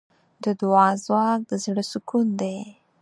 د 0.43 0.45
دعا 0.61 0.89
ځواک 1.05 1.39
د 1.49 1.51
زړۀ 1.63 1.83
سکون 1.91 2.27
دی. 2.41 2.57